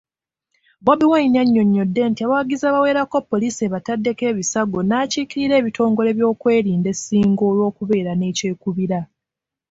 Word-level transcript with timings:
BobiWine 0.85 1.37
annyonnyodde 1.43 2.01
nti 2.09 2.21
abawagizi 2.23 2.63
abawerako 2.67 3.17
poliisi 3.29 3.61
ebataddeko 3.67 4.23
ebisago 4.31 4.79
n'akiikira 4.83 5.53
ebitongole 5.57 6.09
by'ebyokwerinda 6.13 6.89
e 6.93 6.97
singo 7.01 7.43
olw'okubeera 7.51 8.11
nekyekubiira. 8.15 8.99